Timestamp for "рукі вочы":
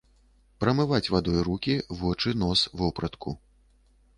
1.49-2.33